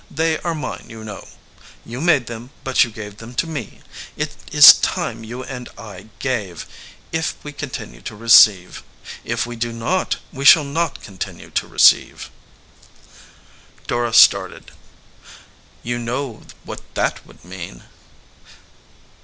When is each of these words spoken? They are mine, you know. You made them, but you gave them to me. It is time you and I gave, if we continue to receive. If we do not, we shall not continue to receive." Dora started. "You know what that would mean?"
They 0.09 0.39
are 0.39 0.55
mine, 0.55 0.87
you 0.89 1.03
know. 1.03 1.27
You 1.85 2.01
made 2.01 2.25
them, 2.25 2.49
but 2.63 2.83
you 2.83 2.89
gave 2.89 3.17
them 3.17 3.35
to 3.35 3.45
me. 3.45 3.81
It 4.17 4.31
is 4.51 4.73
time 4.73 5.23
you 5.23 5.43
and 5.43 5.69
I 5.77 6.07
gave, 6.17 6.65
if 7.11 7.35
we 7.43 7.53
continue 7.53 8.01
to 8.01 8.15
receive. 8.15 8.81
If 9.23 9.45
we 9.45 9.55
do 9.55 9.71
not, 9.71 10.17
we 10.33 10.43
shall 10.43 10.63
not 10.63 11.03
continue 11.03 11.51
to 11.51 11.67
receive." 11.67 12.31
Dora 13.85 14.13
started. 14.15 14.71
"You 15.83 15.99
know 15.99 16.41
what 16.65 16.81
that 16.95 17.23
would 17.27 17.45
mean?" 17.45 17.83